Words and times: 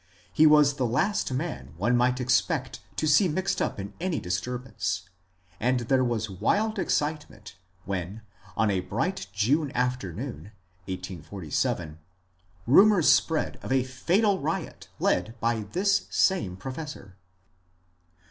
He 0.33 0.47
was 0.47 0.77
the 0.77 0.85
last 0.87 1.31
man 1.31 1.75
one 1.77 1.95
might 1.95 2.19
expect 2.19 2.79
to 2.95 3.05
see 3.05 3.27
mixed 3.27 3.61
up 3.61 3.79
in 3.79 3.93
any 4.01 4.19
disturbance, 4.19 5.03
and 5.59 5.81
there 5.81 6.03
was 6.03 6.27
wild 6.27 6.79
excitement 6.79 7.55
when 7.85 8.23
on 8.57 8.71
a 8.71 8.79
bright 8.79 9.27
June 9.31 9.71
afternoon 9.75 10.53
(1847) 10.85 11.99
rumours 12.65 13.09
spread 13.13 13.59
of 13.61 13.71
a 13.71 13.83
fatal 13.83 14.39
riot 14.39 14.87
led 14.97 15.39
by 15.39 15.67
this 15.71 16.07
same 16.09 16.57
professor 16.57 17.15